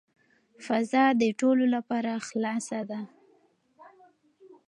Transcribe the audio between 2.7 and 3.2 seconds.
ده.